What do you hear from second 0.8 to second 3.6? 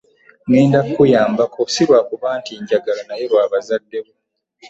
kkuyambako si lwakuba nti njagala naye lwa